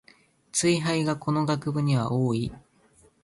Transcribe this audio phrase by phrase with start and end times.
[0.51, 2.51] ツイ廃がこの学部には多い